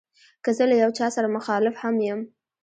[0.43, 2.19] که زه له یو چا سره مخالف هم یم.